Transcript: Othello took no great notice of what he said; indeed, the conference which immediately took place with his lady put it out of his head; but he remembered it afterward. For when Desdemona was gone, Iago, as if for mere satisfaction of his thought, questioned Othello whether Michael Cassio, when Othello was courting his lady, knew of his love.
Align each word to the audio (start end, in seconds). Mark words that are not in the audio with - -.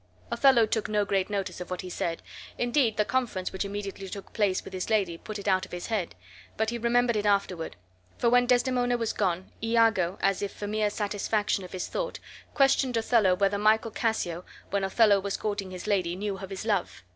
Othello 0.31 0.65
took 0.65 0.89
no 0.89 1.05
great 1.05 1.29
notice 1.29 1.61
of 1.61 1.69
what 1.69 1.81
he 1.81 1.89
said; 1.91 2.23
indeed, 2.57 2.97
the 2.97 3.05
conference 3.05 3.53
which 3.53 3.63
immediately 3.63 4.09
took 4.09 4.33
place 4.33 4.63
with 4.63 4.73
his 4.73 4.89
lady 4.89 5.15
put 5.15 5.37
it 5.37 5.47
out 5.47 5.63
of 5.63 5.71
his 5.71 5.85
head; 5.85 6.15
but 6.57 6.71
he 6.71 6.79
remembered 6.79 7.15
it 7.15 7.27
afterward. 7.27 7.75
For 8.17 8.27
when 8.27 8.47
Desdemona 8.47 8.97
was 8.97 9.13
gone, 9.13 9.51
Iago, 9.61 10.17
as 10.19 10.41
if 10.41 10.51
for 10.53 10.65
mere 10.65 10.89
satisfaction 10.89 11.63
of 11.63 11.71
his 11.73 11.87
thought, 11.87 12.17
questioned 12.55 12.97
Othello 12.97 13.35
whether 13.35 13.59
Michael 13.59 13.91
Cassio, 13.91 14.43
when 14.71 14.83
Othello 14.83 15.19
was 15.19 15.37
courting 15.37 15.69
his 15.69 15.85
lady, 15.85 16.15
knew 16.15 16.39
of 16.39 16.49
his 16.49 16.65
love. 16.65 17.03